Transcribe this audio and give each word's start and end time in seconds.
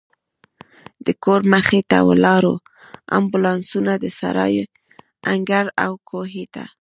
د 1.05 1.07
کور 1.23 1.41
مخې 1.53 1.81
ته 1.89 1.97
ولاړو 2.09 2.53
امبولانسونو، 3.17 3.93
د 4.03 4.05
سرای 4.19 4.59
انګړ 5.31 5.65
او 5.83 5.91
کوهي 6.09 6.45
ته. 6.53 6.63